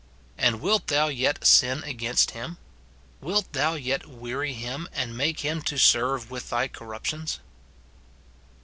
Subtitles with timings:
[0.35, 2.57] And wilt thou yet sin against him?
[3.19, 7.39] wilt thou yet weary him, and make him to serve with thy corruptions